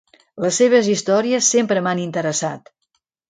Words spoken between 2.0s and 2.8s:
interessat.